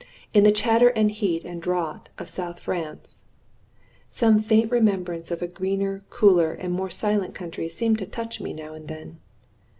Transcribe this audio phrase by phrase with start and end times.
[0.33, 3.21] In the chatter and heat and drought of South France
[4.09, 8.51] some faint remembrance of a greener, cooler, and more silent country seemed to touch me
[8.51, 9.19] now and then.